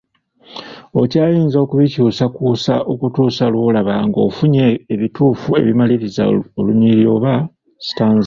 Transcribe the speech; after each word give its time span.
Okyayinza 1.01 1.57
okubikyusakykusa 1.63 2.73
okutuusa 2.91 3.43
lw’olaba 3.53 3.93
ng’ofunye 4.07 4.65
ebituufu 4.93 5.49
ebimaliriza 5.61 6.23
olunyiriri 6.59 7.05
oba 7.15 7.33
sitanza. 7.85 8.19